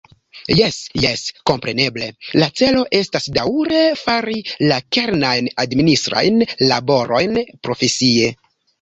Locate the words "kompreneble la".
1.49-2.47